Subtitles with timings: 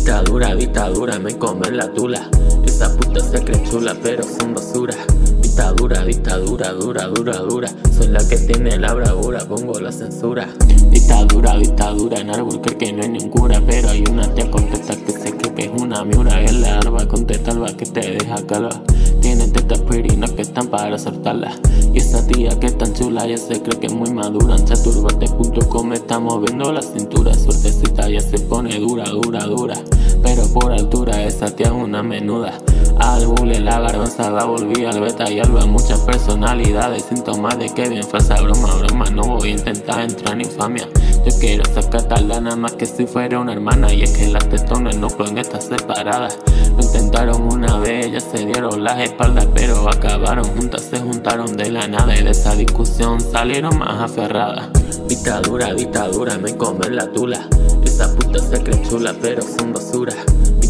[0.00, 2.26] Dictadura, dictadura, me come la tula.
[2.64, 4.94] Esa puta se cree chula, pero son basura.
[5.42, 7.68] Dictadura, dictadura, dura, dura, dura.
[7.94, 10.48] Soy la que tiene la bravura, pongo la censura.
[10.90, 14.50] Dictadura, dictadura, en árbol cree que no hay ni un cura, pero hay una tía
[14.50, 16.40] contesta que se cree que es una miura.
[16.40, 18.72] Es la arba, contesta alba que te deja calor.
[19.20, 20.09] Tiene pirinas que
[20.50, 21.52] están para soltarla.
[21.94, 24.56] Y esa tía que es tan chula ya se cree que es muy madura.
[24.56, 27.32] En chaturbate.com estamos viendo la cintura.
[27.34, 29.74] Suertecita ya se pone dura, dura, dura.
[30.22, 32.58] Pero por altura esa tía es una menuda.
[32.98, 35.64] Al bule la garbanza la volví al beta y alba.
[35.66, 39.04] Muchas personalidades, síntomas de que bien falsa broma, broma.
[39.10, 40.88] No voy a intentar entrar en infamia.
[41.24, 43.92] Yo quiero ser catalana más que si fuera una hermana.
[43.92, 46.38] Y es que las tetones no pueden estar separadas.
[46.76, 51.70] Lo intentaron una vez, ellas se dieron las espaldas, pero acabaron juntas, se juntaron de
[51.70, 52.16] la nada.
[52.16, 54.70] Y de esa discusión salieron más aferradas.
[55.08, 57.48] Dictadura, dictadura, me come la tula.
[57.84, 60.14] Esa puta se cree chula, pero son basura.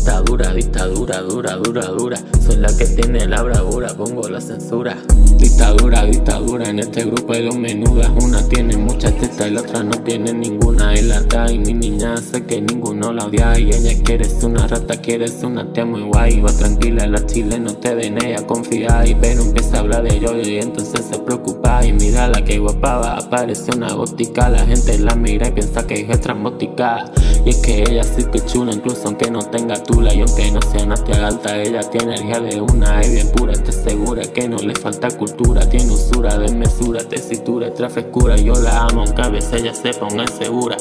[0.01, 2.17] Dictadura, dictadura, dura, dura, dura.
[2.41, 4.97] Soy la que tiene la bravura, pongo la censura.
[5.37, 8.09] Dictadura, dictadura, en este grupo hay dos menudas.
[8.25, 10.99] Una tiene muchas tetas y la otra no tiene ninguna.
[10.99, 11.21] Y la
[11.53, 13.59] y mi niña sé que ninguno la odia.
[13.59, 16.41] Y ella quiere ser una rata, quiere ser una tía muy guay.
[16.41, 19.05] Va tranquila, la chile no te den ella confía.
[19.07, 21.85] Y pero empieza a hablar de yo y entonces se preocupa.
[21.85, 24.49] Y mira la que guapaba, aparece una gótica.
[24.49, 27.05] La gente la mira y piensa que es estrambótica.
[27.45, 30.13] Y es que ella sí que chula, incluso aunque no tenga tula.
[30.13, 33.01] Y aunque no sea Nastia alta, ella tiene energía de una.
[33.01, 35.69] Es bien pura, te segura que no le falta cultura.
[35.69, 38.37] Tiene usura, desmesura, tesitura, frescura.
[38.37, 40.77] Yo la amo, aunque a veces ella se ponga insegura.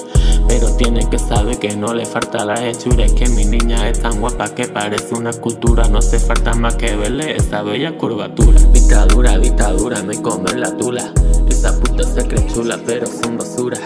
[0.47, 3.05] Pero tiene que saber que no le falta la hechura.
[3.05, 5.87] Es que mi niña es tan guapa que parece una escultura.
[5.87, 8.59] No hace falta más que verle esa bella curvatura.
[8.73, 11.13] Dictadura, dictadura, me come la tula.
[11.47, 13.77] Esa puta se cree chula, pero son basura.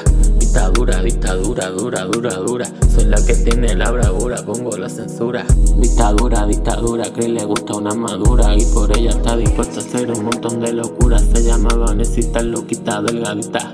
[0.53, 2.65] Dictadura, dictadura, dura, dura, dura.
[2.93, 5.43] Soy la que tiene la bravura, pongo la censura.
[5.77, 8.55] Dictadura, dictadura, que le gusta una madura.
[8.55, 11.23] Y por ella está dispuesta a hacer un montón de locuras.
[11.33, 13.73] Se llama Vanesita, loquita, delgadita.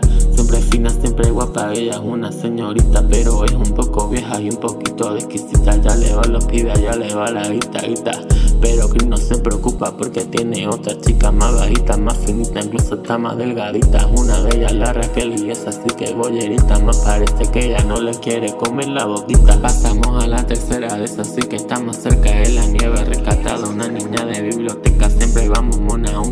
[0.50, 4.58] Siempre fina, siempre guapa, ella es una señorita, pero es un poco vieja y un
[4.58, 5.76] poquito exquisita.
[5.76, 8.12] Ya le va los pibes, ya le va la guita, guita.
[8.60, 13.20] Pero Chris no se preocupa porque tiene otra chica más bajita, más finita, incluso está
[13.20, 14.08] más delgadita.
[14.08, 16.80] Una de ellas la Raquel y es así que bollerita.
[16.80, 19.62] Más parece que ella no le quiere comer la boquita.
[19.62, 23.06] Pasamos a la tercera de esas, así que estamos cerca de la nieve.
[23.06, 25.79] Rescatada una niña de biblioteca, siempre vamos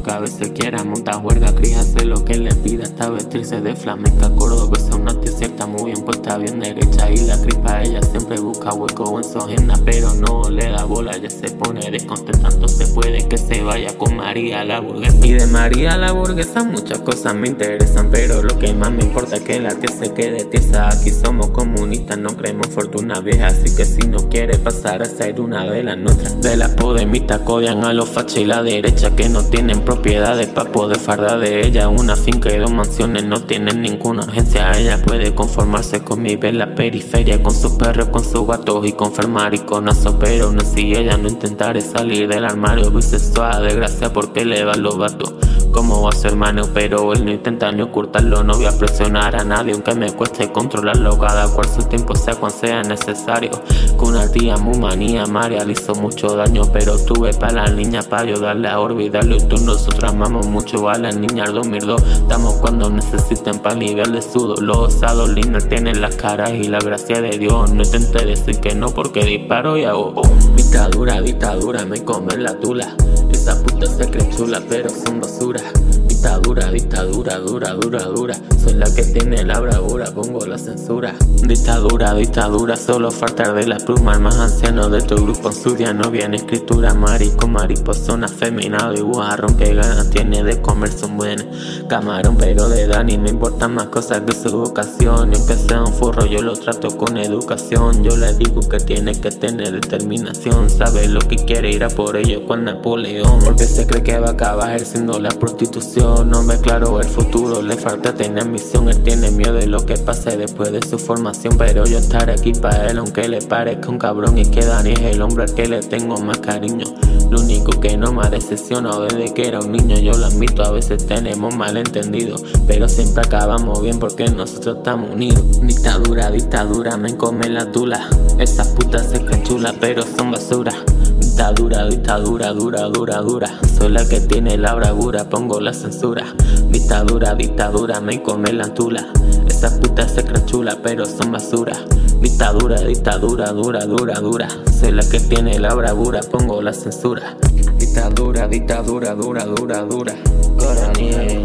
[0.09, 1.22] a veces quiera montar.
[1.56, 4.29] Chris hace lo que le pida, está vestirse de flamenca.
[4.35, 7.09] Cordobesa, una cierta, muy bien puesta, bien derecha.
[7.12, 11.16] Y la crispa ella siempre busca hueco en su agenda, pero no le da bola,
[11.18, 12.50] ya se pone descontenta.
[12.50, 15.25] Entonces puede que se vaya con María la burguesa.
[15.25, 19.38] Y de María la burguesa muchas cosas me interesan, pero lo que más me importa
[19.38, 20.89] es que la tía se quede tiesa.
[20.89, 25.39] Aquí somos comunistas, no creemos fortuna vieja, así que si no quiere pasar a ser
[25.39, 26.41] una de las nuestras.
[26.41, 30.72] De las podemitas codian a los fachas y la derecha que no tienen propiedades para
[30.72, 31.90] poder fardar de ella.
[31.90, 34.72] Una finca y dos mansiones no tienen ninguna agencia.
[34.78, 38.91] Ella puede conformarse con mi en la periferia, con sus perros, con sus gatos y
[38.91, 40.19] con mariconazo.
[40.19, 44.97] Pero no si ella no intentaré salir del armario bisexual, desgracia porque le va los
[44.97, 45.34] vatos.
[45.78, 48.44] Como va a hermano, pero él no intenta ni ocultarlo.
[48.44, 51.20] No voy a presionar a nadie, aunque me cueste controlarlo.
[51.20, 53.52] Cada cual su tiempo sea cuando sea necesario.
[53.96, 56.64] Con una tía muy manía, María le hizo mucho daño.
[56.74, 59.36] Pero tuve para la niña para ayudarle a olvidarlo.
[59.36, 62.02] Y tú nosotros amamos mucho a la niña al dormir dos.
[62.02, 64.90] Estamos cuando necesiten para aliviarle su dolor.
[64.90, 67.72] Esa linda tiene las caras y la gracia de Dios.
[67.72, 70.24] No intenté decir que no porque disparo y hago.
[70.56, 72.96] Dictadura, dictadura, me come la tula.
[73.32, 75.67] Esa puta se cree chula, pero son basura.
[75.74, 78.36] Because Dictadura, dictadura, dura, dura, dura.
[78.62, 81.16] Soy la que tiene la bravura, pongo la censura.
[81.42, 84.16] Dictadura, dictadura, solo falta de la pluma.
[84.16, 86.94] El más anciano de tu grupo estudia, no viene escritura.
[86.94, 89.56] Marico, mariposona, afeminado y guarrón.
[89.56, 91.46] Que ganas tiene de comer, son buenas.
[91.88, 95.32] Camarón, pero de Dani me importan más cosas que su vocación.
[95.32, 98.04] Y aunque sea un forro, yo lo trato con educación.
[98.04, 100.69] Yo le digo que tiene que tener determinación.
[100.69, 103.40] Sabe lo que quiere ir a por ello con Napoleón.
[103.46, 106.17] Porque se cree que va a acabar ejerciendo la prostitución.
[106.25, 108.90] No me claro el futuro, le falta tener misión.
[108.90, 111.58] Él tiene miedo de lo que pase después de su formación.
[111.58, 114.38] Pero yo estaré aquí para él, aunque le parezca un cabrón.
[114.38, 116.86] Y que Dani es el hombre al que le tengo más cariño.
[117.30, 120.64] Lo único que no me ha decepcionado desde que era un niño, yo lo admito,
[120.64, 122.38] a veces tenemos malentendido,
[122.68, 125.62] pero siempre acabamos bien porque nosotros estamos unidos.
[125.62, 128.08] Dictadura, dictadura, me come la tula.
[128.40, 130.74] Esas putas se creen chulas, pero son basura.
[131.19, 133.50] Dictadura, dictadura, dura, dura, dura.
[133.78, 136.25] Soy la que tiene la bravura, pongo la censura.
[136.69, 139.08] Dictadura, dictadura, me come la tula.
[139.48, 141.74] Esas putas se creen chula, pero son basura.
[142.22, 144.48] Dictadura, dictadura, dura, dura, dura.
[144.80, 147.36] Soy la que tiene la bravura, pongo la censura.
[147.78, 150.13] Dictadura, dictadura, dura, dura, dura.
[150.58, 151.44] Coronel.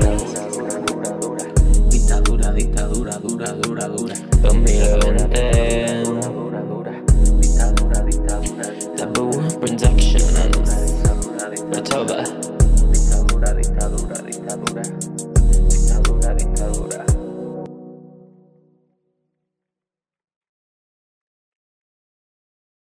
[1.88, 4.14] Dictadura, dictadura, dura, dura, dura.
[4.42, 6.41] 2020.